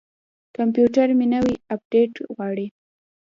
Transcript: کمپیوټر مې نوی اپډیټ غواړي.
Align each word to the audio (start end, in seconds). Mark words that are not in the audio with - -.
کمپیوټر 0.57 1.07
مې 1.17 1.25
نوی 1.33 1.55
اپډیټ 1.75 2.13
غواړي. 2.35 2.67